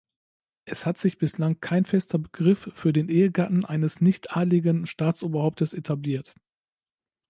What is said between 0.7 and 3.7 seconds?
hat sich bislang kein fester Begriff für den Ehegatten